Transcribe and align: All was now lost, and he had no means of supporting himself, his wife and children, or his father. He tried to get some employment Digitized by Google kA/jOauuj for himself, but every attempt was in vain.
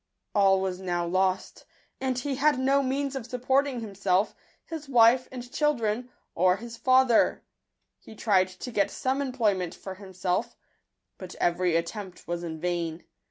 All 0.33 0.59
was 0.59 0.79
now 0.79 1.05
lost, 1.05 1.63
and 1.99 2.17
he 2.17 2.33
had 2.37 2.57
no 2.57 2.81
means 2.81 3.15
of 3.15 3.27
supporting 3.27 3.81
himself, 3.81 4.33
his 4.65 4.89
wife 4.89 5.27
and 5.31 5.51
children, 5.53 6.09
or 6.33 6.55
his 6.57 6.75
father. 6.75 7.43
He 7.99 8.15
tried 8.15 8.47
to 8.47 8.71
get 8.71 8.89
some 8.89 9.21
employment 9.21 9.73
Digitized 9.73 9.75
by 9.75 9.77
Google 9.77 9.77
kA/jOauuj 9.77 9.83
for 9.99 10.03
himself, 10.03 10.55
but 11.19 11.35
every 11.35 11.75
attempt 11.75 12.27
was 12.27 12.43
in 12.43 12.59
vain. 12.59 13.03